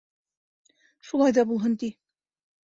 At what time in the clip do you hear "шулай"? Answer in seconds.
1.09-1.35